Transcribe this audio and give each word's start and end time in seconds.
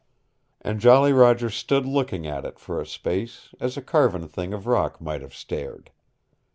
And 0.61 0.79
Jolly 0.79 1.13
Roger 1.13 1.51
stood 1.51 1.85
looking 1.85 2.25
at 2.25 2.43
it 2.43 2.57
for 2.57 2.81
a 2.81 2.87
space, 2.87 3.53
as 3.59 3.77
a 3.77 3.83
carven 3.83 4.27
thing 4.27 4.51
of 4.51 4.65
rock 4.65 4.99
might 4.99 5.21
have 5.21 5.35
stared. 5.35 5.91